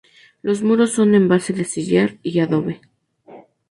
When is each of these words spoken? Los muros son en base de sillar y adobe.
Los 0.41 0.63
muros 0.63 0.93
son 0.93 1.13
en 1.13 1.27
base 1.27 1.53
de 1.53 1.63
sillar 1.63 2.17
y 2.23 2.39
adobe. 2.39 2.81